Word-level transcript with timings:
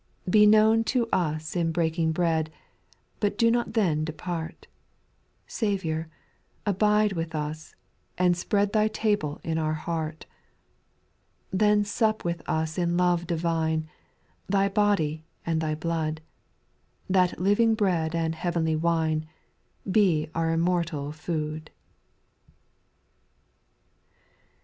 4. 0.25 0.31
Be 0.31 0.45
known 0.47 0.83
to 0.85 1.07
us 1.13 1.55
in 1.55 1.71
breaking 1.71 2.11
bread, 2.11 2.51
But 3.19 3.37
do 3.37 3.51
not 3.51 3.73
then 3.73 4.03
depart,— 4.03 4.65
Saviour, 5.45 6.07
abide 6.65 7.13
with 7.13 7.35
us, 7.35 7.75
and 8.17 8.35
spread 8.35 8.73
Thv 8.73 8.91
table 8.93 9.39
in 9.43 9.59
our 9.59 9.75
heart. 9.75 10.25
6. 11.51 11.59
Then 11.59 11.85
sup 11.85 12.25
with 12.25 12.41
us 12.49 12.79
in 12.79 12.97
love 12.97 13.27
divine; 13.27 13.87
Thy 14.49 14.67
body 14.69 15.23
and 15.45 15.61
Thy 15.61 15.75
blood. 15.75 16.21
That 17.07 17.39
living 17.39 17.75
bread 17.75 18.15
and 18.15 18.33
heavenly 18.33 18.75
wine, 18.75 19.27
Be 19.91 20.31
our 20.33 20.49
immortal 20.51 21.11
food. 21.11 21.69